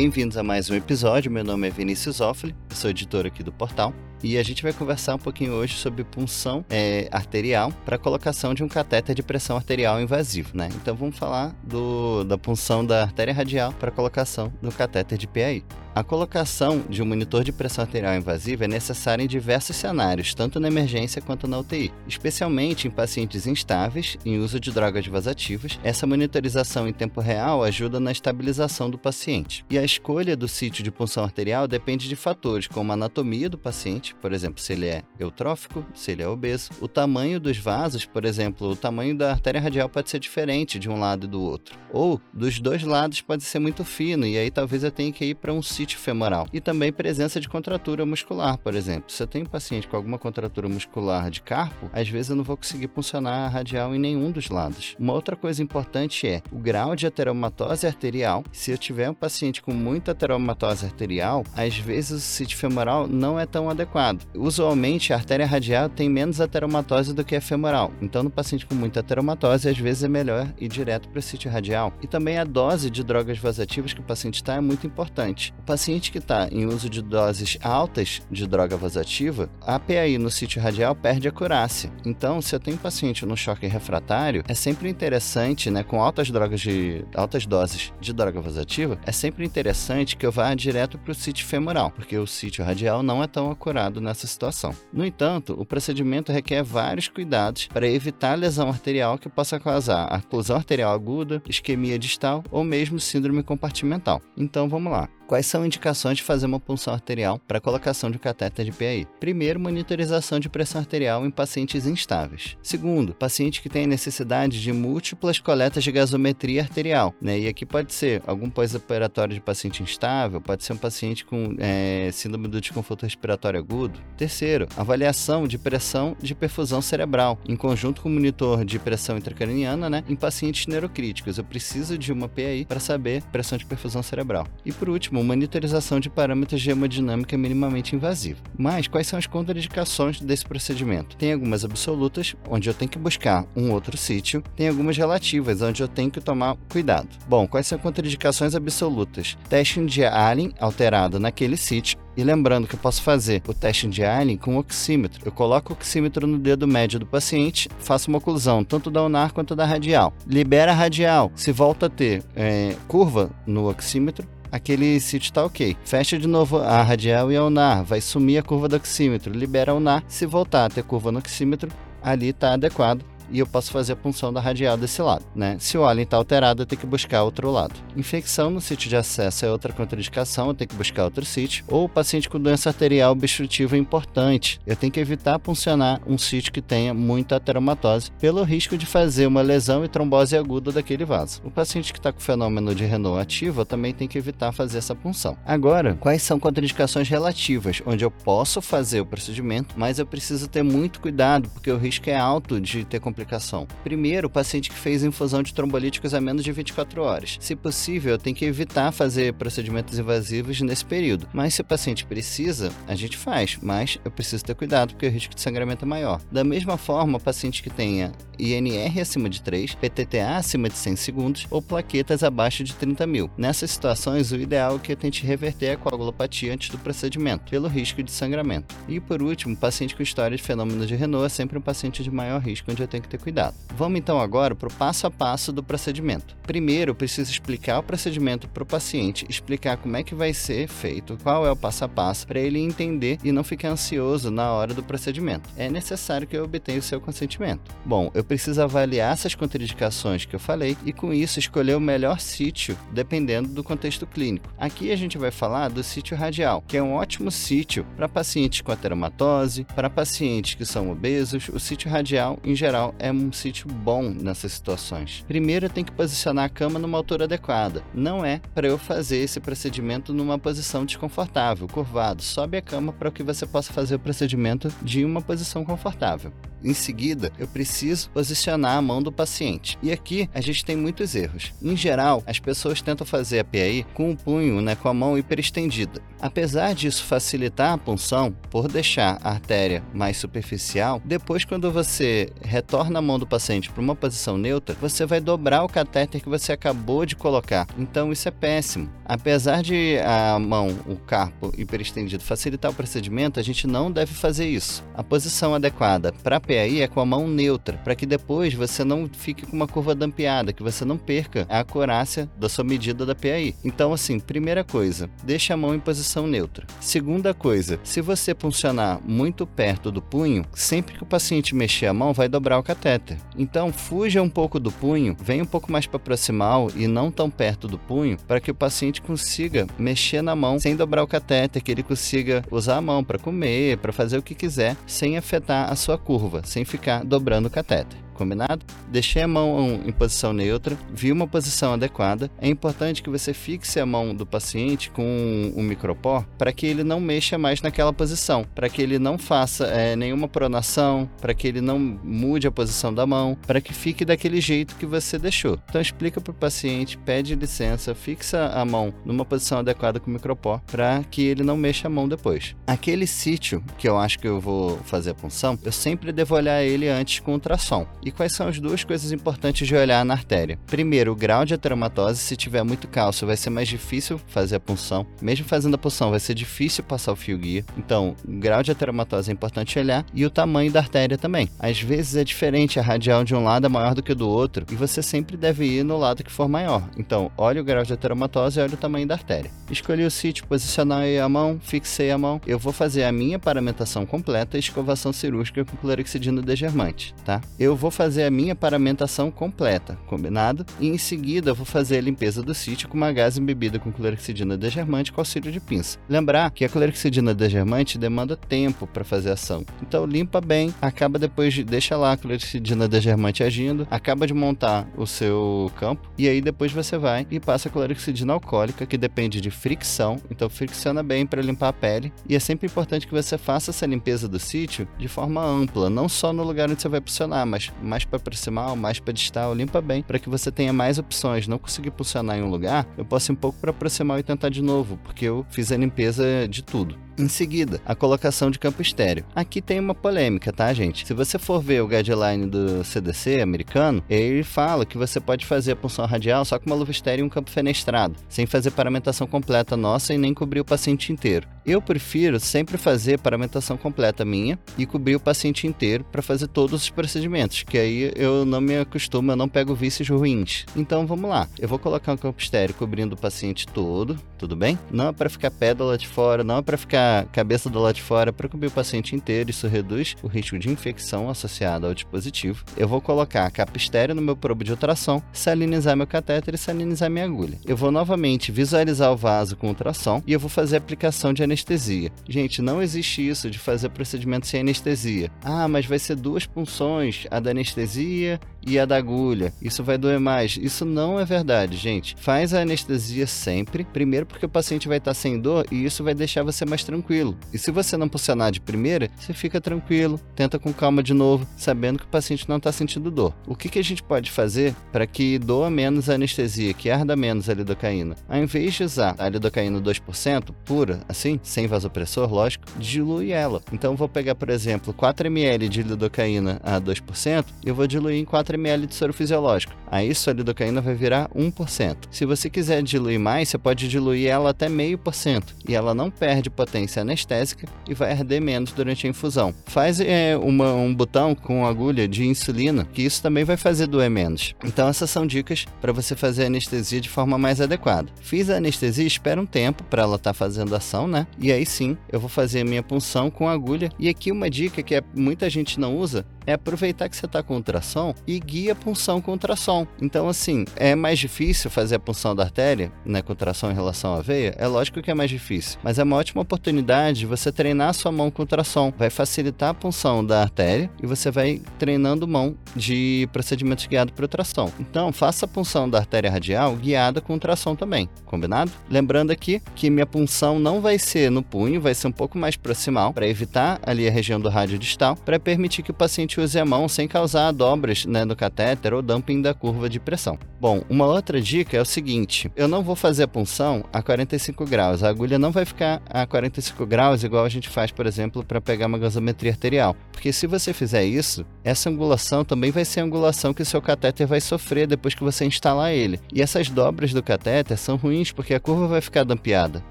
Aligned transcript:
Bem-vindos 0.00 0.38
a 0.38 0.42
mais 0.42 0.70
um 0.70 0.74
episódio. 0.74 1.30
Meu 1.30 1.44
nome 1.44 1.68
é 1.68 1.70
Vinícius 1.70 2.22
Offli, 2.22 2.56
sou 2.70 2.88
editor 2.88 3.26
aqui 3.26 3.42
do 3.42 3.52
portal. 3.52 3.92
E 4.22 4.36
a 4.36 4.42
gente 4.42 4.62
vai 4.62 4.72
conversar 4.72 5.14
um 5.14 5.18
pouquinho 5.18 5.52
hoje 5.52 5.76
sobre 5.76 6.04
punção 6.04 6.64
é, 6.68 7.08
arterial 7.10 7.72
para 7.84 7.96
colocação 7.96 8.52
de 8.52 8.62
um 8.62 8.68
catéter 8.68 9.14
de 9.14 9.22
pressão 9.22 9.56
arterial 9.56 10.00
invasivo, 10.00 10.50
né? 10.54 10.68
Então 10.74 10.94
vamos 10.94 11.16
falar 11.16 11.54
do, 11.62 12.22
da 12.24 12.36
punção 12.36 12.84
da 12.84 13.02
artéria 13.02 13.32
radial 13.32 13.72
para 13.72 13.90
colocação 13.90 14.52
do 14.60 14.70
catéter 14.70 15.16
de 15.16 15.26
PAI. 15.26 15.64
A 15.92 16.04
colocação 16.04 16.84
de 16.88 17.02
um 17.02 17.06
monitor 17.06 17.42
de 17.42 17.50
pressão 17.50 17.82
arterial 17.82 18.14
invasiva 18.14 18.64
é 18.64 18.68
necessária 18.68 19.24
em 19.24 19.26
diversos 19.26 19.74
cenários, 19.74 20.34
tanto 20.34 20.60
na 20.60 20.68
emergência 20.68 21.20
quanto 21.20 21.48
na 21.48 21.58
UTI, 21.58 21.92
especialmente 22.06 22.86
em 22.86 22.90
pacientes 22.90 23.44
instáveis 23.44 24.16
em 24.24 24.38
uso 24.38 24.60
de 24.60 24.70
drogas 24.70 25.04
vasativas. 25.08 25.80
Essa 25.82 26.06
monitorização 26.06 26.86
em 26.86 26.92
tempo 26.92 27.20
real 27.20 27.64
ajuda 27.64 27.98
na 27.98 28.12
estabilização 28.12 28.88
do 28.88 28.96
paciente. 28.96 29.64
E 29.68 29.76
a 29.76 29.84
escolha 29.84 30.36
do 30.36 30.46
sítio 30.46 30.84
de 30.84 30.92
punção 30.92 31.24
arterial 31.24 31.66
depende 31.66 32.08
de 32.08 32.14
fatores 32.14 32.68
como 32.68 32.92
a 32.92 32.94
anatomia 32.94 33.50
do 33.50 33.58
paciente, 33.58 34.09
por 34.16 34.32
exemplo, 34.32 34.60
se 34.60 34.72
ele 34.72 34.86
é 34.86 35.02
eutrófico, 35.18 35.84
se 35.94 36.12
ele 36.12 36.22
é 36.22 36.28
obeso, 36.28 36.70
o 36.80 36.88
tamanho 36.88 37.40
dos 37.40 37.58
vasos, 37.58 38.04
por 38.04 38.24
exemplo, 38.24 38.70
o 38.70 38.76
tamanho 38.76 39.16
da 39.16 39.30
artéria 39.30 39.60
radial 39.60 39.88
pode 39.88 40.10
ser 40.10 40.18
diferente 40.18 40.78
de 40.78 40.88
um 40.88 40.98
lado 40.98 41.26
e 41.26 41.28
do 41.28 41.40
outro, 41.40 41.78
ou 41.92 42.20
dos 42.32 42.58
dois 42.60 42.82
lados 42.82 43.20
pode 43.20 43.42
ser 43.42 43.58
muito 43.58 43.84
fino 43.84 44.26
e 44.26 44.38
aí 44.38 44.50
talvez 44.50 44.84
eu 44.84 44.90
tenha 44.90 45.12
que 45.12 45.24
ir 45.24 45.34
para 45.34 45.52
um 45.52 45.62
sítio 45.62 45.98
femoral. 45.98 46.46
E 46.52 46.60
também 46.60 46.92
presença 46.92 47.40
de 47.40 47.48
contratura 47.48 48.04
muscular, 48.06 48.58
por 48.58 48.74
exemplo. 48.74 49.10
Se 49.10 49.22
eu 49.22 49.26
tenho 49.26 49.44
um 49.44 49.48
paciente 49.48 49.88
com 49.88 49.96
alguma 49.96 50.18
contratura 50.18 50.68
muscular 50.68 51.30
de 51.30 51.42
carpo, 51.42 51.90
às 51.92 52.08
vezes 52.08 52.30
eu 52.30 52.36
não 52.36 52.44
vou 52.44 52.56
conseguir 52.56 52.88
funcionar 52.94 53.46
a 53.46 53.48
radial 53.48 53.94
em 53.94 53.98
nenhum 53.98 54.30
dos 54.30 54.48
lados. 54.48 54.96
Uma 54.98 55.12
outra 55.12 55.36
coisa 55.36 55.62
importante 55.62 56.26
é 56.26 56.42
o 56.52 56.58
grau 56.58 56.94
de 56.94 57.06
ateromatose 57.06 57.86
arterial. 57.86 58.44
Se 58.52 58.70
eu 58.70 58.78
tiver 58.78 59.10
um 59.10 59.14
paciente 59.14 59.62
com 59.62 59.72
muita 59.72 60.12
ateromatose 60.12 60.84
arterial, 60.84 61.44
às 61.54 61.76
vezes 61.76 62.10
o 62.10 62.20
sítio 62.20 62.58
femoral 62.58 63.06
não 63.06 63.38
é 63.38 63.46
tão 63.46 63.68
adequado. 63.68 63.99
Usualmente 64.34 65.12
a 65.12 65.16
artéria 65.16 65.46
radial 65.46 65.88
tem 65.88 66.08
menos 66.08 66.40
ateromatose 66.40 67.12
do 67.12 67.24
que 67.24 67.36
a 67.36 67.40
femoral. 67.40 67.92
Então 68.00 68.22
no 68.22 68.30
paciente 68.30 68.66
com 68.66 68.74
muita 68.74 69.00
ateromatose, 69.00 69.68
às 69.68 69.78
vezes 69.78 70.04
é 70.04 70.08
melhor 70.08 70.48
ir 70.58 70.68
direto 70.68 71.08
para 71.08 71.18
o 71.18 71.22
sítio 71.22 71.50
radial. 71.50 71.92
E 72.02 72.06
também 72.06 72.38
a 72.38 72.44
dose 72.44 72.90
de 72.90 73.04
drogas 73.04 73.38
vasativas 73.38 73.92
que 73.92 74.00
o 74.00 74.04
paciente 74.04 74.36
está 74.36 74.54
é 74.54 74.60
muito 74.60 74.86
importante. 74.86 75.52
O 75.58 75.62
paciente 75.62 76.10
que 76.10 76.18
está 76.18 76.48
em 76.50 76.66
uso 76.66 76.88
de 76.88 77.02
doses 77.02 77.58
altas 77.62 78.22
de 78.30 78.46
droga 78.46 78.76
vasativa, 78.76 79.48
a 79.60 79.78
PAI 79.78 80.18
no 80.18 80.30
sítio 80.30 80.62
radial 80.62 80.94
perde 80.94 81.28
acurácia. 81.28 81.90
Então, 82.04 82.40
se 82.40 82.54
eu 82.54 82.60
tenho 82.60 82.76
paciente 82.76 83.26
no 83.26 83.36
choque 83.36 83.66
refratário, 83.66 84.44
é 84.48 84.54
sempre 84.54 84.88
interessante, 84.88 85.70
né, 85.70 85.82
com 85.82 86.02
altas 86.02 86.30
drogas 86.30 86.60
de 86.60 87.04
altas 87.14 87.46
doses 87.46 87.92
de 88.00 88.12
droga 88.12 88.40
vasativa, 88.40 88.98
é 89.04 89.12
sempre 89.12 89.44
interessante 89.44 90.16
que 90.16 90.26
eu 90.26 90.32
vá 90.32 90.54
direto 90.54 90.98
para 90.98 91.12
o 91.12 91.14
sítio 91.14 91.46
femoral, 91.46 91.90
porque 91.90 92.16
o 92.16 92.26
sítio 92.26 92.64
radial 92.64 93.02
não 93.02 93.22
é 93.22 93.26
tão 93.26 93.50
acurado 93.50 93.89
nessa 93.98 94.26
situação. 94.26 94.76
No 94.92 95.06
entanto, 95.06 95.56
o 95.58 95.64
procedimento 95.64 96.30
requer 96.30 96.62
vários 96.62 97.08
cuidados 97.08 97.66
para 97.68 97.88
evitar 97.88 98.34
lesão 98.34 98.68
arterial 98.68 99.16
que 99.16 99.30
possa 99.30 99.58
causar 99.58 100.04
oclusão 100.18 100.56
arterial 100.56 100.92
aguda, 100.92 101.42
isquemia 101.48 101.98
distal 101.98 102.44
ou 102.50 102.62
mesmo 102.62 103.00
síndrome 103.00 103.42
compartimental. 103.42 104.20
Então, 104.36 104.68
vamos 104.68 104.92
lá. 104.92 105.08
Quais 105.30 105.46
são 105.46 105.64
indicações 105.64 106.16
de 106.16 106.24
fazer 106.24 106.46
uma 106.46 106.58
punção 106.58 106.92
arterial 106.92 107.38
para 107.46 107.60
colocação 107.60 108.10
de 108.10 108.18
catéter 108.18 108.64
de 108.64 108.72
PAI? 108.72 109.06
Primeiro, 109.20 109.60
monitorização 109.60 110.40
de 110.40 110.48
pressão 110.48 110.80
arterial 110.80 111.24
em 111.24 111.30
pacientes 111.30 111.86
instáveis. 111.86 112.56
Segundo, 112.60 113.14
paciente 113.14 113.62
que 113.62 113.68
tem 113.68 113.86
necessidade 113.86 114.60
de 114.60 114.72
múltiplas 114.72 115.38
coletas 115.38 115.84
de 115.84 115.92
gasometria 115.92 116.62
arterial. 116.62 117.14
Né? 117.22 117.38
E 117.38 117.46
aqui 117.46 117.64
pode 117.64 117.94
ser 117.94 118.20
algum 118.26 118.50
pós-operatório 118.50 119.32
de 119.32 119.40
paciente 119.40 119.84
instável, 119.84 120.40
pode 120.40 120.64
ser 120.64 120.72
um 120.72 120.76
paciente 120.76 121.24
com 121.24 121.54
é, 121.60 122.10
síndrome 122.12 122.48
do 122.48 122.60
desconforto 122.60 123.04
respiratório 123.04 123.60
agudo. 123.60 124.00
Terceiro, 124.16 124.66
avaliação 124.76 125.46
de 125.46 125.58
pressão 125.58 126.16
de 126.20 126.34
perfusão 126.34 126.82
cerebral, 126.82 127.38
em 127.48 127.54
conjunto 127.54 128.02
com 128.02 128.08
o 128.08 128.12
monitor 128.12 128.64
de 128.64 128.80
pressão 128.80 129.16
intracraniana 129.16 129.88
né? 129.88 130.02
em 130.08 130.16
pacientes 130.16 130.66
neurocríticos. 130.66 131.38
Eu 131.38 131.44
preciso 131.44 131.96
de 131.96 132.12
uma 132.12 132.28
PAI 132.28 132.66
para 132.68 132.80
saber 132.80 133.22
pressão 133.30 133.56
de 133.56 133.64
perfusão 133.64 134.02
cerebral. 134.02 134.44
E 134.66 134.72
por 134.72 134.88
último, 134.88 135.19
como 135.20 135.24
monitorização 135.24 136.00
de 136.00 136.08
parâmetros 136.08 136.60
de 136.60 136.70
hemodinâmica 136.70 137.36
minimamente 137.36 137.94
invasiva. 137.94 138.40
Mas 138.56 138.88
quais 138.88 139.06
são 139.06 139.18
as 139.18 139.26
contraindicações 139.26 140.20
desse 140.20 140.44
procedimento? 140.44 141.16
Tem 141.16 141.32
algumas 141.32 141.64
absolutas, 141.64 142.34
onde 142.48 142.68
eu 142.68 142.74
tenho 142.74 142.90
que 142.90 142.98
buscar 142.98 143.44
um 143.54 143.70
outro 143.70 143.96
sítio, 143.96 144.42
tem 144.56 144.68
algumas 144.68 144.96
relativas, 144.96 145.60
onde 145.60 145.82
eu 145.82 145.88
tenho 145.88 146.10
que 146.10 146.20
tomar 146.20 146.56
cuidado. 146.70 147.08
Bom, 147.28 147.46
quais 147.46 147.66
são 147.66 147.76
as 147.76 147.82
contraindicações 147.82 148.54
absolutas? 148.54 149.36
Teste 149.48 149.84
de 149.84 150.04
Allen 150.04 150.52
alterado 150.58 151.20
naquele 151.20 151.56
sítio 151.56 151.98
e 152.16 152.24
lembrando 152.24 152.66
que 152.66 152.74
eu 152.74 152.78
posso 152.78 153.02
fazer 153.02 153.42
o 153.46 153.54
teste 153.54 153.88
de 153.88 154.04
Allen 154.04 154.36
com 154.36 154.56
oxímetro. 154.56 155.20
Eu 155.24 155.32
coloco 155.32 155.72
o 155.72 155.76
oxímetro 155.76 156.26
no 156.26 156.38
dedo 156.38 156.66
médio 156.66 156.98
do 156.98 157.06
paciente, 157.06 157.68
faço 157.78 158.08
uma 158.08 158.18
oclusão 158.18 158.64
tanto 158.64 158.90
da 158.90 159.02
ulnar 159.02 159.32
quanto 159.32 159.54
da 159.54 159.64
radial. 159.64 160.12
Libera 160.26 160.72
a 160.72 160.74
radial. 160.74 161.30
Se 161.34 161.52
volta 161.52 161.86
a 161.86 161.90
ter 161.90 162.22
é, 162.34 162.74
curva 162.88 163.30
no 163.46 163.70
oxímetro, 163.70 164.26
aquele 164.50 165.00
sítio 165.00 165.26
está 165.26 165.44
ok. 165.44 165.76
Fecha 165.84 166.18
de 166.18 166.26
novo 166.26 166.58
a 166.58 166.82
radial 166.82 167.30
e 167.30 167.36
a 167.36 167.44
ulnar, 167.44 167.84
vai 167.84 168.00
sumir 168.00 168.38
a 168.38 168.42
curva 168.42 168.68
do 168.68 168.76
oxímetro, 168.76 169.32
libera 169.32 169.72
a 169.72 169.74
ulnar, 169.74 170.04
se 170.08 170.26
voltar 170.26 170.66
a 170.66 170.70
ter 170.70 170.82
curva 170.82 171.12
no 171.12 171.18
oxímetro, 171.18 171.70
ali 172.02 172.28
está 172.28 172.54
adequado 172.54 173.09
e 173.30 173.38
eu 173.38 173.46
posso 173.46 173.70
fazer 173.70 173.92
a 173.92 173.96
punção 173.96 174.32
da 174.32 174.40
radial 174.40 174.76
desse 174.76 175.00
lado, 175.02 175.24
né? 175.34 175.56
Se 175.58 175.76
o 175.78 175.84
Allen 175.84 176.04
está 176.04 176.16
alterado, 176.16 176.62
eu 176.62 176.66
tenho 176.66 176.80
que 176.80 176.86
buscar 176.86 177.22
outro 177.22 177.50
lado. 177.50 177.74
Infecção 177.96 178.50
no 178.50 178.60
sítio 178.60 178.88
de 178.88 178.96
acesso 178.96 179.44
é 179.44 179.50
outra 179.50 179.72
contraindicação, 179.72 180.48
eu 180.48 180.54
tenho 180.54 180.68
que 180.68 180.76
buscar 180.76 181.04
outro 181.04 181.24
sítio. 181.24 181.64
Ou 181.68 181.84
o 181.84 181.88
paciente 181.88 182.28
com 182.28 182.38
doença 182.38 182.70
arterial 182.70 183.12
obstrutiva 183.12 183.76
é 183.76 183.78
importante, 183.78 184.60
eu 184.66 184.76
tenho 184.76 184.92
que 184.92 185.00
evitar 185.00 185.38
puncionar 185.38 186.00
um 186.06 186.18
sítio 186.18 186.52
que 186.52 186.60
tenha 186.60 186.92
muita 186.92 187.36
ateromatose, 187.36 188.10
pelo 188.20 188.42
risco 188.42 188.76
de 188.76 188.86
fazer 188.86 189.26
uma 189.26 189.42
lesão 189.42 189.84
e 189.84 189.88
trombose 189.88 190.36
aguda 190.36 190.72
daquele 190.72 191.04
vaso. 191.04 191.40
O 191.44 191.50
paciente 191.50 191.92
que 191.92 191.98
está 191.98 192.12
com 192.12 192.20
fenômeno 192.20 192.74
de 192.74 192.84
Renault 192.84 193.20
ativo, 193.20 193.60
eu 193.62 193.66
também 193.66 193.92
tem 193.92 194.08
que 194.08 194.18
evitar 194.18 194.52
fazer 194.52 194.78
essa 194.78 194.94
punção. 194.94 195.36
Agora, 195.44 195.94
quais 195.94 196.22
são 196.22 196.38
contraindicações 196.38 197.08
relativas, 197.08 197.82
onde 197.86 198.04
eu 198.04 198.10
posso 198.10 198.60
fazer 198.60 199.00
o 199.00 199.06
procedimento, 199.06 199.74
mas 199.76 199.98
eu 199.98 200.06
preciso 200.06 200.48
ter 200.48 200.62
muito 200.62 201.00
cuidado, 201.00 201.48
porque 201.50 201.70
o 201.70 201.78
risco 201.78 202.08
é 202.10 202.16
alto 202.16 202.60
de 202.60 202.84
ter 202.84 203.00
complicações 203.00 203.19
complicação. 203.20 203.66
Primeiro, 203.84 204.26
o 204.26 204.30
paciente 204.30 204.70
que 204.70 204.76
fez 204.76 205.04
infusão 205.04 205.42
de 205.42 205.52
trombolíticos 205.52 206.14
há 206.14 206.20
menos 206.20 206.42
de 206.42 206.52
24 206.52 207.02
horas. 207.02 207.36
Se 207.40 207.54
possível, 207.54 208.18
tem 208.18 208.34
que 208.34 208.44
evitar 208.44 208.92
fazer 208.92 209.34
procedimentos 209.34 209.98
invasivos 209.98 210.60
nesse 210.60 210.84
período. 210.84 211.28
Mas 211.32 211.54
se 211.54 211.60
o 211.60 211.64
paciente 211.64 212.04
precisa, 212.04 212.72
a 212.88 212.94
gente 212.94 213.16
faz, 213.16 213.58
mas 213.62 213.98
eu 214.04 214.10
preciso 214.10 214.44
ter 214.44 214.54
cuidado 214.54 214.94
porque 214.94 215.06
o 215.06 215.10
risco 215.10 215.34
de 215.34 215.40
sangramento 215.40 215.84
é 215.84 215.88
maior. 215.88 216.20
Da 216.32 216.42
mesma 216.42 216.76
forma, 216.76 217.18
o 217.18 217.20
paciente 217.20 217.62
que 217.62 217.70
tenha 217.70 218.12
INR 218.38 219.00
acima 219.00 219.28
de 219.28 219.42
3, 219.42 219.74
PTTA 219.74 220.36
acima 220.36 220.68
de 220.68 220.76
100 220.76 220.96
segundos 220.96 221.46
ou 221.50 221.60
plaquetas 221.60 222.22
abaixo 222.22 222.64
de 222.64 222.74
30 222.74 223.06
mil. 223.06 223.30
Nessas 223.36 223.70
situações, 223.70 224.32
o 224.32 224.36
ideal 224.36 224.76
é 224.76 224.78
que 224.78 224.92
eu 224.92 224.96
tente 224.96 225.26
reverter 225.26 225.72
a 225.72 225.76
coagulopatia 225.76 226.52
antes 226.52 226.70
do 226.70 226.78
procedimento, 226.78 227.50
pelo 227.50 227.68
risco 227.68 228.02
de 228.02 228.10
sangramento. 228.10 228.74
E 228.88 228.98
por 228.98 229.22
último, 229.22 229.56
paciente 229.56 229.94
com 229.94 230.02
história 230.02 230.36
de 230.36 230.42
fenômeno 230.42 230.86
de 230.86 230.94
Renault 230.94 231.26
é 231.26 231.28
sempre 231.28 231.58
um 231.58 231.62
paciente 231.62 232.02
de 232.02 232.10
maior 232.10 232.40
risco, 232.40 232.70
onde 232.70 232.82
eu 232.82 232.88
tenho 232.88 233.02
que 233.02 233.08
ter 233.10 233.18
cuidado. 233.18 233.54
Vamos 233.76 233.98
então 233.98 234.20
agora 234.20 234.54
para 234.54 234.68
o 234.68 234.72
passo 234.72 235.06
a 235.06 235.10
passo 235.10 235.52
do 235.52 235.62
procedimento. 235.62 236.36
Primeiro, 236.42 236.90
eu 236.90 236.94
preciso 236.94 237.30
explicar 237.30 237.78
o 237.78 237.82
procedimento 237.82 238.48
para 238.48 238.62
o 238.62 238.66
paciente, 238.66 239.26
explicar 239.28 239.76
como 239.76 239.96
é 239.96 240.02
que 240.02 240.14
vai 240.14 240.32
ser 240.32 240.68
feito, 240.68 241.18
qual 241.22 241.46
é 241.46 241.50
o 241.50 241.56
passo 241.56 241.84
a 241.84 241.88
passo, 241.88 242.26
para 242.26 242.40
ele 242.40 242.58
entender 242.58 243.18
e 243.22 243.32
não 243.32 243.44
ficar 243.44 243.70
ansioso 243.70 244.30
na 244.30 244.52
hora 244.52 244.74
do 244.74 244.82
procedimento. 244.82 245.48
É 245.56 245.68
necessário 245.68 246.26
que 246.26 246.36
eu 246.36 246.44
obtenha 246.44 246.78
o 246.78 246.82
seu 246.82 247.00
consentimento. 247.00 247.74
Bom, 247.84 248.10
eu 248.14 248.24
preciso 248.24 248.62
avaliar 248.62 249.12
essas 249.12 249.34
contraindicações 249.34 250.24
que 250.24 250.34
eu 250.34 250.40
falei 250.40 250.76
e 250.84 250.92
com 250.92 251.12
isso 251.12 251.38
escolher 251.38 251.76
o 251.76 251.80
melhor 251.80 252.20
sítio 252.20 252.76
dependendo 252.92 253.48
do 253.48 253.64
contexto 253.64 254.06
clínico. 254.06 254.52
Aqui 254.58 254.90
a 254.92 254.96
gente 254.96 255.18
vai 255.18 255.30
falar 255.30 255.68
do 255.68 255.82
sítio 255.82 256.16
radial, 256.16 256.62
que 256.66 256.76
é 256.76 256.82
um 256.82 256.94
ótimo 256.94 257.30
sítio 257.30 257.86
para 257.96 258.08
pacientes 258.08 258.60
com 258.60 258.72
ateromatose, 258.72 259.64
para 259.74 259.90
pacientes 259.90 260.54
que 260.54 260.64
são 260.64 260.90
obesos. 260.90 261.48
O 261.48 261.58
sítio 261.58 261.90
radial, 261.90 262.38
em 262.44 262.54
geral, 262.54 262.89
é 262.98 263.12
um 263.12 263.32
sítio 263.32 263.68
bom 263.68 264.02
nessas 264.02 264.52
situações. 264.52 265.24
Primeiro, 265.26 265.66
eu 265.66 265.70
tenho 265.70 265.86
que 265.86 265.92
posicionar 265.92 266.44
a 266.44 266.48
cama 266.48 266.78
numa 266.78 266.98
altura 266.98 267.24
adequada. 267.24 267.82
Não 267.94 268.24
é 268.24 268.40
para 268.54 268.66
eu 268.66 268.78
fazer 268.78 269.18
esse 269.18 269.40
procedimento 269.40 270.12
numa 270.12 270.38
posição 270.38 270.84
desconfortável, 270.84 271.68
curvado. 271.68 272.22
Sobe 272.22 272.56
a 272.56 272.62
cama 272.62 272.92
para 272.92 273.10
que 273.10 273.22
você 273.22 273.46
possa 273.46 273.72
fazer 273.72 273.96
o 273.96 274.00
procedimento 274.00 274.72
de 274.82 275.04
uma 275.04 275.20
posição 275.20 275.64
confortável. 275.64 276.32
Em 276.62 276.74
seguida, 276.74 277.32
eu 277.38 277.48
preciso 277.48 278.10
posicionar 278.10 278.76
a 278.76 278.82
mão 278.82 279.02
do 279.02 279.10
paciente. 279.10 279.78
E 279.82 279.90
aqui 279.90 280.28
a 280.34 280.40
gente 280.40 280.64
tem 280.64 280.76
muitos 280.76 281.14
erros. 281.14 281.52
Em 281.62 281.74
geral, 281.74 282.22
as 282.26 282.38
pessoas 282.38 282.82
tentam 282.82 283.06
fazer 283.06 283.40
a 283.40 283.44
PAI 283.44 283.86
com 283.94 284.10
o 284.10 284.16
punho, 284.16 284.60
né, 284.60 284.76
com 284.76 284.88
a 284.88 284.94
mão 284.94 285.16
hiperestendida. 285.16 286.02
Apesar 286.20 286.74
disso 286.74 287.04
facilitar 287.04 287.72
a 287.72 287.78
punção, 287.78 288.34
por 288.50 288.68
deixar 288.68 289.18
a 289.22 289.30
artéria 289.30 289.82
mais 289.94 290.18
superficial, 290.18 291.00
depois 291.04 291.44
quando 291.44 291.72
você 291.72 292.30
retorna 292.42 292.79
a 292.80 293.02
mão 293.02 293.18
do 293.18 293.26
paciente 293.26 293.70
para 293.70 293.82
uma 293.82 293.94
posição 293.94 294.38
neutra, 294.38 294.76
você 294.80 295.04
vai 295.04 295.20
dobrar 295.20 295.64
o 295.64 295.68
catéter 295.68 296.20
que 296.20 296.28
você 296.28 296.52
acabou 296.52 297.04
de 297.04 297.16
colocar. 297.16 297.66
Então 297.78 298.12
isso 298.12 298.28
é 298.28 298.30
péssimo. 298.30 298.90
Apesar 299.04 299.62
de 299.62 299.98
a 299.98 300.38
mão, 300.38 300.68
o 300.86 300.96
carpo 300.96 301.52
hiperestendido 301.56 302.22
facilitar 302.22 302.70
o 302.70 302.74
procedimento, 302.74 303.40
a 303.40 303.42
gente 303.42 303.66
não 303.66 303.90
deve 303.90 304.14
fazer 304.14 304.48
isso. 304.48 304.84
A 304.94 305.02
posição 305.02 305.54
adequada 305.54 306.12
para 306.22 306.40
PAI 306.40 306.82
é 306.82 306.88
com 306.88 307.00
a 307.00 307.06
mão 307.06 307.26
neutra, 307.26 307.76
para 307.78 307.94
que 307.94 308.06
depois 308.06 308.54
você 308.54 308.84
não 308.84 309.08
fique 309.12 309.46
com 309.46 309.56
uma 309.56 309.66
curva 309.66 309.94
dampeada, 309.94 310.52
que 310.52 310.62
você 310.62 310.84
não 310.84 310.96
perca 310.96 311.46
a 311.48 311.60
acurácia 311.60 312.30
da 312.38 312.48
sua 312.48 312.64
medida 312.64 313.04
da 313.04 313.14
PAI. 313.14 313.54
Então, 313.64 313.92
assim, 313.92 314.18
primeira 314.18 314.62
coisa, 314.62 315.10
deixe 315.24 315.52
a 315.52 315.56
mão 315.56 315.74
em 315.74 315.80
posição 315.80 316.26
neutra. 316.26 316.66
Segunda 316.80 317.34
coisa, 317.34 317.80
se 317.82 318.00
você 318.00 318.34
funcionar 318.34 319.00
muito 319.04 319.46
perto 319.46 319.90
do 319.90 320.00
punho, 320.00 320.44
sempre 320.54 320.94
que 320.94 321.02
o 321.02 321.06
paciente 321.06 321.54
mexer 321.54 321.86
a 321.86 321.94
mão, 321.94 322.12
vai 322.12 322.28
dobrar 322.28 322.58
o 322.58 322.62
catéter. 322.74 323.16
Então, 323.36 323.72
fuja 323.72 324.22
um 324.22 324.28
pouco 324.28 324.60
do 324.60 324.70
punho, 324.70 325.16
venha 325.20 325.42
um 325.42 325.46
pouco 325.46 325.70
mais 325.72 325.86
para 325.86 325.98
proximal 325.98 326.70
e 326.76 326.86
não 326.86 327.10
tão 327.10 327.28
perto 327.28 327.66
do 327.66 327.78
punho, 327.78 328.16
para 328.28 328.40
que 328.40 328.50
o 328.50 328.54
paciente 328.54 329.02
consiga 329.02 329.66
mexer 329.78 330.22
na 330.22 330.36
mão 330.36 330.58
sem 330.58 330.76
dobrar 330.76 331.02
o 331.02 331.08
catéter, 331.08 331.62
que 331.62 331.70
ele 331.70 331.82
consiga 331.82 332.44
usar 332.50 332.76
a 332.76 332.80
mão 332.80 333.02
para 333.02 333.18
comer, 333.18 333.78
para 333.78 333.92
fazer 333.92 334.18
o 334.18 334.22
que 334.22 334.34
quiser, 334.34 334.76
sem 334.86 335.16
afetar 335.16 335.70
a 335.70 335.76
sua 335.76 335.98
curva 335.98 336.42
sem 336.44 336.64
ficar 336.64 337.04
dobrando 337.04 337.48
o 337.48 337.50
catéter 337.50 338.09
combinado? 338.20 338.66
Deixei 338.88 339.22
a 339.22 339.28
mão 339.28 339.80
em 339.86 339.92
posição 339.92 340.34
neutra, 340.34 340.76
vi 340.92 341.10
uma 341.10 341.26
posição 341.26 341.72
adequada. 341.72 342.30
É 342.38 342.48
importante 342.48 343.02
que 343.02 343.08
você 343.08 343.32
fixe 343.32 343.80
a 343.80 343.86
mão 343.86 344.14
do 344.14 344.26
paciente 344.26 344.90
com 344.90 345.52
um 345.56 345.62
micropó 345.62 346.22
para 346.36 346.52
que 346.52 346.66
ele 346.66 346.84
não 346.84 347.00
mexa 347.00 347.38
mais 347.38 347.62
naquela 347.62 347.92
posição, 347.94 348.44
para 348.54 348.68
que 348.68 348.82
ele 348.82 348.98
não 348.98 349.16
faça 349.16 349.64
é, 349.68 349.96
nenhuma 349.96 350.28
pronação, 350.28 351.08
para 351.18 351.32
que 351.32 351.48
ele 351.48 351.62
não 351.62 351.78
mude 351.78 352.46
a 352.46 352.50
posição 352.50 352.92
da 352.92 353.06
mão, 353.06 353.36
para 353.46 353.60
que 353.60 353.72
fique 353.72 354.04
daquele 354.04 354.40
jeito 354.40 354.76
que 354.76 354.84
você 354.84 355.18
deixou. 355.18 355.58
Então 355.68 355.80
explica 355.80 356.20
para 356.20 356.30
o 356.30 356.34
paciente, 356.34 356.98
pede 356.98 357.34
licença, 357.34 357.94
fixa 357.94 358.48
a 358.48 358.64
mão 358.66 358.92
numa 359.04 359.24
posição 359.24 359.60
adequada 359.60 359.98
com 359.98 360.10
o 360.10 360.14
micropó 360.14 360.60
para 360.66 361.02
que 361.10 361.22
ele 361.22 361.42
não 361.42 361.56
mexa 361.56 361.88
a 361.88 361.90
mão 361.90 362.06
depois. 362.06 362.54
Aquele 362.66 363.06
sítio 363.06 363.64
que 363.78 363.88
eu 363.88 363.96
acho 363.98 364.18
que 364.18 364.28
eu 364.28 364.38
vou 364.38 364.76
fazer 364.84 365.10
a 365.10 365.14
punção, 365.14 365.58
eu 365.64 365.72
sempre 365.72 366.12
devo 366.12 366.34
olhar 366.34 366.62
ele 366.62 366.88
antes 366.88 367.20
com 367.20 367.32
ultrassom. 367.32 367.86
E 368.04 368.09
e 368.10 368.12
quais 368.12 368.32
são 368.32 368.48
as 368.48 368.58
duas 368.58 368.82
coisas 368.82 369.12
importantes 369.12 369.66
de 369.66 369.74
olhar 369.74 370.04
na 370.04 370.14
artéria? 370.14 370.58
Primeiro, 370.66 371.12
o 371.12 371.14
grau 371.16 371.44
de 371.44 371.54
ateromatose. 371.54 372.18
Se 372.18 372.36
tiver 372.36 372.62
muito 372.64 372.88
cálcio, 372.88 373.26
vai 373.26 373.36
ser 373.36 373.50
mais 373.50 373.68
difícil 373.68 374.20
fazer 374.26 374.56
a 374.56 374.60
punção. 374.60 375.06
Mesmo 375.22 375.46
fazendo 375.46 375.74
a 375.74 375.78
punção, 375.78 376.10
vai 376.10 376.18
ser 376.18 376.34
difícil 376.34 376.82
passar 376.82 377.12
o 377.12 377.16
fio 377.16 377.38
guia. 377.38 377.64
Então, 377.78 378.16
o 378.26 378.32
grau 378.40 378.62
de 378.64 378.72
ateromatose 378.72 379.30
é 379.30 379.32
importante 379.32 379.78
olhar 379.78 380.04
e 380.12 380.26
o 380.26 380.30
tamanho 380.30 380.72
da 380.72 380.80
artéria 380.80 381.16
também. 381.16 381.48
Às 381.58 381.80
vezes 381.80 382.16
é 382.16 382.24
diferente, 382.24 382.80
a 382.80 382.82
radial 382.82 383.22
de 383.22 383.34
um 383.34 383.44
lado 383.44 383.66
é 383.66 383.68
maior 383.68 383.94
do 383.94 384.02
que 384.02 384.12
do 384.12 384.28
outro 384.28 384.66
e 384.72 384.74
você 384.74 385.02
sempre 385.02 385.36
deve 385.36 385.64
ir 385.64 385.84
no 385.84 385.96
lado 385.96 386.24
que 386.24 386.32
for 386.32 386.48
maior. 386.48 386.82
Então, 386.98 387.30
olhe 387.38 387.60
o 387.60 387.64
grau 387.64 387.84
de 387.84 387.92
ateromatose 387.92 388.58
e 388.58 388.62
olhe 388.62 388.74
o 388.74 388.78
tamanho 388.78 389.06
da 389.06 389.14
artéria. 389.14 389.50
Escolhi 389.70 390.04
o 390.04 390.10
sítio, 390.10 390.46
posicionei 390.48 391.20
a 391.20 391.28
mão, 391.28 391.60
fixei 391.62 392.10
a 392.10 392.18
mão. 392.18 392.40
Eu 392.44 392.58
vou 392.58 392.72
fazer 392.72 393.04
a 393.04 393.12
minha 393.12 393.38
paramentação 393.38 394.04
completa 394.04 394.56
e 394.56 394.60
escovação 394.60 395.12
cirúrgica 395.12 395.64
com 395.64 395.76
clorexidina 395.76 396.42
degermante, 396.42 397.14
tá? 397.24 397.40
Eu 397.56 397.76
vou 397.76 397.90
fazer 398.00 398.24
a 398.24 398.30
minha 398.30 398.54
paramentação 398.54 399.30
completa, 399.30 399.98
combinado? 400.06 400.64
E 400.80 400.88
em 400.88 400.96
seguida 400.96 401.50
eu 401.50 401.54
vou 401.54 401.66
fazer 401.66 401.98
a 401.98 402.00
limpeza 402.00 402.42
do 402.42 402.54
sítio 402.54 402.88
com 402.88 402.96
uma 402.96 403.12
gás 403.12 403.36
embebida 403.36 403.78
com 403.78 403.92
clorexidina 403.92 404.56
degermante 404.56 405.12
com 405.12 405.20
auxílio 405.20 405.52
de 405.52 405.60
pinça. 405.60 405.98
Lembrar 406.08 406.50
que 406.50 406.64
a 406.64 406.68
clorexidina 406.70 407.34
degermante 407.34 407.98
demanda 407.98 408.38
tempo 408.38 408.86
para 408.86 409.04
fazer 409.04 409.32
ação. 409.32 409.66
Então 409.82 410.06
limpa 410.06 410.40
bem, 410.40 410.74
acaba 410.80 411.18
depois 411.18 411.52
de 411.52 411.62
deixa 411.62 411.94
lá 411.94 412.12
a 412.12 412.16
clorexidina 412.16 412.88
degermante 412.88 413.42
agindo, 413.42 413.86
acaba 413.90 414.26
de 414.26 414.32
montar 414.32 414.88
o 414.96 415.06
seu 415.06 415.70
campo 415.76 416.10
e 416.16 416.26
aí 416.26 416.40
depois 416.40 416.72
você 416.72 416.96
vai 416.96 417.26
e 417.30 417.38
passa 417.38 417.68
a 417.68 417.70
clorexidina 417.70 418.32
alcoólica 418.32 418.86
que 418.86 418.96
depende 418.96 419.42
de 419.42 419.50
fricção, 419.50 420.18
então 420.30 420.48
fricciona 420.48 421.02
bem 421.02 421.26
para 421.26 421.42
limpar 421.42 421.68
a 421.68 421.72
pele 421.74 422.10
e 422.26 422.34
é 422.34 422.40
sempre 422.40 422.66
importante 422.66 423.06
que 423.06 423.12
você 423.12 423.36
faça 423.36 423.72
essa 423.72 423.84
limpeza 423.84 424.26
do 424.26 424.38
sítio 424.38 424.88
de 424.98 425.06
forma 425.06 425.44
ampla, 425.44 425.90
não 425.90 426.08
só 426.08 426.32
no 426.32 426.42
lugar 426.42 426.70
onde 426.70 426.80
você 426.80 426.88
vai 426.88 427.02
posicionar, 427.02 427.44
mas 427.44 427.70
mais 427.82 428.04
para 428.04 428.18
proximal, 428.18 428.76
mais 428.76 428.98
para 428.98 429.12
distal, 429.12 429.54
limpa 429.54 429.80
bem, 429.80 430.02
para 430.02 430.18
que 430.18 430.28
você 430.28 430.50
tenha 430.50 430.72
mais 430.72 430.98
opções. 430.98 431.46
Não 431.46 431.58
conseguir 431.58 431.90
posicionar 431.90 432.38
em 432.38 432.42
um 432.42 432.50
lugar, 432.50 432.86
eu 432.96 433.04
posso 433.04 433.30
ir 433.30 433.34
um 433.34 433.36
pouco 433.36 433.58
para 433.58 433.72
proximal 433.72 434.18
e 434.18 434.22
tentar 434.22 434.48
de 434.48 434.62
novo, 434.62 434.98
porque 435.02 435.24
eu 435.24 435.46
fiz 435.50 435.72
a 435.72 435.76
limpeza 435.76 436.46
de 436.48 436.62
tudo. 436.62 436.96
Em 437.20 437.28
seguida, 437.28 437.82
a 437.84 437.94
colocação 437.94 438.50
de 438.50 438.58
campo 438.58 438.80
estéreo. 438.80 439.26
Aqui 439.34 439.60
tem 439.60 439.78
uma 439.78 439.94
polêmica, 439.94 440.50
tá, 440.50 440.72
gente? 440.72 441.06
Se 441.06 441.12
você 441.12 441.38
for 441.38 441.60
ver 441.60 441.82
o 441.82 441.86
guideline 441.86 442.46
do 442.46 442.82
CDC 442.82 443.42
americano, 443.42 444.02
ele 444.08 444.42
fala 444.42 444.86
que 444.86 444.96
você 444.96 445.20
pode 445.20 445.44
fazer 445.44 445.72
a 445.72 445.76
punção 445.76 446.06
radial 446.06 446.46
só 446.46 446.58
com 446.58 446.64
uma 446.64 446.76
luva 446.76 446.90
estéreo 446.90 447.22
e 447.22 447.26
um 447.26 447.28
campo 447.28 447.50
fenestrado, 447.50 448.16
sem 448.26 448.46
fazer 448.46 448.70
paramentação 448.70 449.26
completa 449.26 449.76
nossa 449.76 450.14
e 450.14 450.18
nem 450.18 450.32
cobrir 450.32 450.60
o 450.60 450.64
paciente 450.64 451.12
inteiro. 451.12 451.46
Eu 451.66 451.82
prefiro 451.82 452.40
sempre 452.40 452.78
fazer 452.78 453.18
paramentação 453.18 453.76
completa 453.76 454.24
minha 454.24 454.58
e 454.78 454.86
cobrir 454.86 455.16
o 455.16 455.20
paciente 455.20 455.66
inteiro 455.66 456.04
para 456.04 456.22
fazer 456.22 456.46
todos 456.46 456.82
os 456.82 456.90
procedimentos, 456.90 457.62
que 457.70 457.78
aí 457.78 458.12
eu 458.16 458.44
não 458.44 458.60
me 458.60 458.76
acostumo, 458.76 459.30
eu 459.30 459.36
não 459.36 459.48
pego 459.48 459.76
vícios 459.76 460.08
ruins. 460.08 460.66
Então 460.74 461.06
vamos 461.06 461.30
lá, 461.30 461.48
eu 461.56 461.68
vou 461.68 461.78
colocar 461.78 462.12
um 462.12 462.16
campo 462.16 462.42
estéreo 462.42 462.74
cobrindo 462.74 463.14
o 463.14 463.18
paciente 463.18 463.64
todo, 463.64 464.18
tudo 464.36 464.56
bem? 464.56 464.76
Não 464.90 465.08
é 465.08 465.12
para 465.12 465.30
ficar 465.30 465.52
pé 465.52 465.72
do 465.72 465.84
lado 465.84 466.00
de 466.00 466.08
fora, 466.08 466.42
não 466.42 466.58
é 466.58 466.62
para 466.62 466.76
ficar 466.76 467.26
cabeça 467.26 467.70
do 467.70 467.78
lado 467.78 467.94
de 467.94 468.02
fora 468.02 468.32
para 468.32 468.48
cobrir 468.48 468.66
o 468.66 468.72
paciente 468.72 469.14
inteiro, 469.14 469.50
isso 469.50 469.68
reduz 469.68 470.16
o 470.20 470.26
risco 470.26 470.58
de 470.58 470.68
infecção 470.68 471.30
associado 471.30 471.86
ao 471.86 471.94
dispositivo. 471.94 472.64
Eu 472.76 472.88
vou 472.88 473.00
colocar 473.00 473.46
a 473.46 473.50
capa 473.52 473.76
estéreo 473.76 474.16
no 474.16 474.22
meu 474.22 474.36
probo 474.36 474.64
de 474.64 474.72
ultrassom, 474.72 475.22
salinizar 475.32 475.96
meu 475.96 476.08
catéter 476.08 476.54
e 476.54 476.58
salinizar 476.58 477.08
minha 477.08 477.24
agulha. 477.24 477.56
Eu 477.64 477.76
vou 477.76 477.92
novamente 477.92 478.50
visualizar 478.50 479.12
o 479.12 479.16
vaso 479.16 479.56
com 479.56 479.68
ultrassom 479.68 480.20
e 480.26 480.32
eu 480.32 480.40
vou 480.40 480.50
fazer 480.50 480.76
aplicação 480.76 481.32
de 481.32 481.44
anestesia. 481.44 482.10
Gente, 482.28 482.60
não 482.60 482.82
existe 482.82 483.26
isso 483.26 483.48
de 483.48 483.60
fazer 483.60 483.90
procedimento 483.90 484.48
sem 484.48 484.60
anestesia. 484.60 485.30
Ah, 485.44 485.68
mas 485.68 485.86
vai 485.86 486.00
ser 486.00 486.16
duas 486.16 486.46
punções, 486.46 487.28
a 487.30 487.38
da 487.38 487.59
anestesia 487.60 488.40
e 488.66 488.78
a 488.78 488.84
da 488.84 488.96
agulha. 488.96 489.52
Isso 489.60 489.82
vai 489.82 489.98
doer 489.98 490.20
mais. 490.20 490.58
Isso 490.60 490.84
não 490.84 491.18
é 491.18 491.24
verdade, 491.24 491.76
gente. 491.76 492.14
Faz 492.18 492.54
a 492.54 492.60
anestesia 492.60 493.26
sempre. 493.26 493.84
Primeiro 493.84 494.26
porque 494.26 494.46
o 494.46 494.48
paciente 494.48 494.88
vai 494.88 494.98
estar 494.98 495.14
sem 495.14 495.40
dor 495.40 495.66
e 495.70 495.84
isso 495.84 496.04
vai 496.04 496.14
deixar 496.14 496.42
você 496.42 496.64
mais 496.64 496.84
tranquilo. 496.84 497.36
E 497.52 497.58
se 497.58 497.70
você 497.70 497.96
não 497.96 498.08
posicionar 498.08 498.50
de 498.52 498.60
primeira, 498.60 499.10
você 499.18 499.32
fica 499.32 499.60
tranquilo, 499.60 500.20
tenta 500.34 500.58
com 500.58 500.72
calma 500.72 501.02
de 501.02 501.14
novo, 501.14 501.46
sabendo 501.56 501.98
que 501.98 502.04
o 502.04 502.08
paciente 502.08 502.48
não 502.48 502.56
está 502.56 502.72
sentindo 502.72 503.10
dor. 503.10 503.34
O 503.46 503.54
que, 503.54 503.68
que 503.68 503.78
a 503.78 503.84
gente 503.84 504.02
pode 504.02 504.30
fazer 504.30 504.74
para 504.92 505.06
que 505.06 505.38
doa 505.38 505.70
menos 505.70 506.08
a 506.08 506.14
anestesia, 506.14 506.74
que 506.74 506.90
arda 506.90 507.16
menos 507.16 507.48
a 507.48 507.54
lidocaína? 507.54 508.16
Ao 508.28 508.38
invés 508.38 508.74
de 508.74 508.84
usar 508.84 509.14
a 509.18 509.28
lidocaína 509.28 509.80
2% 509.80 510.54
pura, 510.64 511.00
assim, 511.08 511.38
sem 511.42 511.66
vasopressor, 511.66 512.32
lógico, 512.32 512.66
dilui 512.78 513.32
ela. 513.32 513.62
Então 513.72 513.96
vou 513.96 514.08
pegar, 514.08 514.34
por 514.34 514.50
exemplo, 514.50 514.92
4 514.92 515.26
ml 515.26 515.68
de 515.68 515.82
lidocaína 515.82 516.60
a 516.62 516.80
2%, 516.80 517.44
e 517.64 517.68
eu 517.68 517.74
vou 517.74 517.86
diluir 517.86 518.16
em 518.16 518.24
4 518.24 518.49
4 518.50 518.54
ml 518.56 518.86
de 518.86 518.94
soro 518.94 519.12
fisiológico. 519.12 519.72
Aí 519.90 520.14
sua 520.14 520.32
lidocaína 520.32 520.80
vai 520.80 520.94
virar 520.94 521.28
1%. 521.30 521.96
Se 522.10 522.24
você 522.24 522.48
quiser 522.48 522.82
diluir 522.82 523.18
mais, 523.18 523.48
você 523.48 523.58
pode 523.58 523.88
diluir 523.88 524.28
ela 524.28 524.50
até 524.50 524.68
0,5% 524.68 525.42
e 525.68 525.74
ela 525.74 525.94
não 525.94 526.10
perde 526.10 526.50
potência 526.50 527.02
anestésica 527.02 527.66
e 527.88 527.94
vai 527.94 528.12
arder 528.12 528.40
menos 528.40 528.72
durante 528.72 529.06
a 529.06 529.10
infusão. 529.10 529.54
Faz 529.66 530.00
é, 530.00 530.36
uma, 530.36 530.72
um 530.72 530.94
botão 530.94 531.34
com 531.34 531.66
agulha 531.66 532.06
de 532.06 532.24
insulina, 532.26 532.86
que 532.92 533.02
isso 533.02 533.22
também 533.22 533.44
vai 533.44 533.56
fazer 533.56 533.86
doer 533.86 534.10
menos. 534.10 534.54
Então 534.64 534.88
essas 534.88 535.10
são 535.10 535.26
dicas 535.26 535.66
para 535.80 535.92
você 535.92 536.16
fazer 536.16 536.44
a 536.44 536.46
anestesia 536.46 537.00
de 537.00 537.08
forma 537.08 537.36
mais 537.36 537.60
adequada. 537.60 538.08
Fiz 538.20 538.48
a 538.50 538.56
anestesia, 538.56 539.06
espera 539.06 539.40
um 539.40 539.46
tempo 539.46 539.82
para 539.84 540.02
ela 540.02 540.16
estar 540.16 540.30
tá 540.30 540.34
fazendo 540.34 540.74
ação, 540.74 541.06
né? 541.06 541.26
E 541.38 541.52
aí 541.52 541.66
sim, 541.66 541.96
eu 542.10 542.20
vou 542.20 542.28
fazer 542.28 542.60
a 542.60 542.64
minha 542.64 542.82
punção 542.82 543.30
com 543.30 543.48
agulha. 543.48 543.90
E 543.98 544.08
aqui 544.08 544.30
uma 544.30 544.48
dica 544.48 544.82
que 544.82 544.94
é, 544.94 545.02
muita 545.14 545.50
gente 545.50 545.78
não 545.78 545.96
usa 545.96 546.24
é 546.50 546.54
aproveitar 546.54 547.08
que 547.08 547.16
você 547.16 547.26
está 547.26 547.42
com 547.42 547.54
ultrassom 547.54 548.14
e 548.26 548.38
guia 548.38 548.72
a 548.72 548.74
punção 548.74 549.20
com 549.20 549.32
ultrassom. 549.32 549.86
Então, 550.00 550.28
assim, 550.28 550.64
é 550.76 550.94
mais 550.94 551.18
difícil 551.18 551.70
fazer 551.70 551.96
a 551.96 551.98
punção 551.98 552.34
da 552.34 552.42
artéria, 552.42 552.92
né, 553.04 553.22
com 553.22 553.32
ultrassom 553.32 553.70
em 553.70 553.74
relação 553.74 554.14
à 554.14 554.20
veia? 554.20 554.54
É 554.58 554.66
lógico 554.66 555.00
que 555.00 555.10
é 555.10 555.14
mais 555.14 555.30
difícil, 555.30 555.78
mas 555.82 555.98
é 555.98 556.02
uma 556.02 556.16
ótima 556.16 556.42
oportunidade 556.42 557.20
de 557.20 557.26
você 557.26 557.52
treinar 557.52 557.90
a 557.90 557.92
sua 557.92 558.10
mão 558.10 558.30
com 558.30 558.42
ultrassom. 558.42 558.92
Vai 558.96 559.10
facilitar 559.10 559.70
a 559.70 559.74
punção 559.74 560.24
da 560.24 560.42
artéria 560.42 560.90
e 561.02 561.06
você 561.06 561.30
vai 561.30 561.60
treinando 561.78 562.26
mão 562.26 562.56
de 562.74 563.28
procedimentos 563.32 563.86
guiados 563.86 564.12
por 564.14 564.22
ultrassom. 564.22 564.70
Então, 564.80 565.12
faça 565.12 565.44
a 565.44 565.48
punção 565.48 565.88
da 565.88 565.98
artéria 565.98 566.30
radial 566.30 566.74
guiada 566.76 567.20
com 567.20 567.34
ultrassom 567.34 567.76
também, 567.76 568.08
combinado? 568.24 568.72
Lembrando 568.88 569.30
aqui 569.30 569.62
que 569.74 569.90
minha 569.90 570.06
punção 570.06 570.58
não 570.58 570.80
vai 570.80 570.98
ser 570.98 571.30
no 571.30 571.42
punho, 571.42 571.80
vai 571.80 571.94
ser 571.94 572.08
um 572.08 572.12
pouco 572.12 572.36
mais 572.36 572.56
proximal 572.56 573.12
para 573.12 573.28
evitar 573.28 573.78
ali 573.82 574.08
a 574.08 574.10
região 574.10 574.40
do 574.40 574.48
rádio 574.48 574.78
distal, 574.78 575.14
para 575.16 575.38
permitir 575.38 575.82
que 575.82 575.90
o 575.90 575.94
paciente 575.94 576.39
use 576.42 576.58
a 576.58 576.64
mão 576.64 576.88
sem 576.88 577.06
causar 577.06 577.52
dobras 577.52 578.04
né, 578.04 578.24
no 578.24 578.36
catéter 578.36 578.94
ou 578.94 579.02
dumping 579.02 579.40
da 579.42 579.54
curva 579.54 579.88
de 579.88 580.00
pressão. 580.00 580.38
Bom, 580.60 580.82
uma 580.88 581.06
outra 581.06 581.40
dica 581.40 581.76
é 581.76 581.80
o 581.80 581.84
seguinte: 581.84 582.50
eu 582.54 582.68
não 582.68 582.82
vou 582.82 582.94
fazer 582.94 583.24
a 583.24 583.28
punção 583.28 583.84
a 583.92 584.02
45 584.02 584.64
graus. 584.66 585.02
A 585.02 585.08
agulha 585.08 585.38
não 585.38 585.50
vai 585.50 585.64
ficar 585.64 586.02
a 586.08 586.26
45 586.26 586.84
graus 586.86 587.24
igual 587.24 587.44
a 587.44 587.48
gente 587.48 587.68
faz, 587.68 587.90
por 587.90 588.06
exemplo, 588.06 588.44
para 588.44 588.60
pegar 588.60 588.86
uma 588.86 588.98
gasometria 588.98 589.52
arterial. 589.52 589.96
Porque 590.12 590.32
se 590.32 590.46
você 590.46 590.74
fizer 590.74 591.04
isso, 591.04 591.46
essa 591.64 591.88
angulação 591.88 592.44
também 592.44 592.70
vai 592.70 592.84
ser 592.84 593.00
a 593.00 593.04
angulação 593.04 593.54
que 593.54 593.62
o 593.62 593.66
seu 593.66 593.80
catéter 593.80 594.26
vai 594.26 594.40
sofrer 594.40 594.86
depois 594.86 595.14
que 595.14 595.24
você 595.24 595.46
instalar 595.46 595.92
ele. 595.92 596.20
E 596.32 596.42
essas 596.42 596.68
dobras 596.68 597.12
do 597.12 597.22
catéter 597.22 597.78
são 597.78 597.96
ruins 597.96 598.30
porque 598.32 598.52
a 598.52 598.60
curva 598.60 598.86
vai 598.86 599.00
ficar 599.00 599.24
dampeada. 599.24 599.82